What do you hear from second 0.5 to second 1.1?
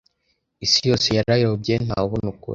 Isi yose